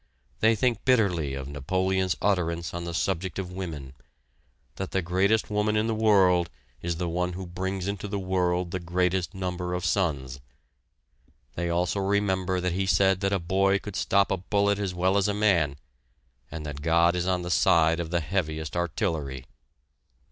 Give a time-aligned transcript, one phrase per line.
[0.39, 3.93] They think bitterly of Napoleon's utterance on the subject of women
[4.77, 6.49] that the greatest woman in the world
[6.81, 10.39] is the one who brings into the world the greatest number of sons;
[11.53, 15.17] they also remember that he said that a boy could stop a bullet as well
[15.17, 15.75] as a man,
[16.49, 19.45] and that God is on the side of the heaviest artillery.